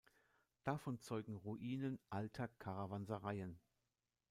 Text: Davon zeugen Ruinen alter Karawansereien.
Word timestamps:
Davon 0.63 0.99
zeugen 0.99 1.35
Ruinen 1.35 1.99
alter 2.09 2.47
Karawansereien. 2.57 3.59